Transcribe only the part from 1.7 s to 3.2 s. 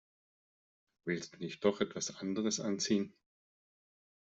etwas anderes anziehen?